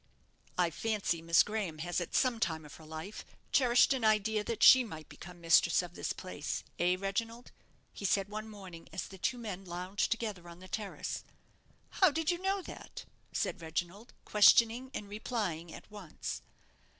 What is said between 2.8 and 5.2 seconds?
life cherished an idea that she might